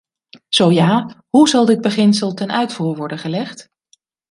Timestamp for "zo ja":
0.47-1.23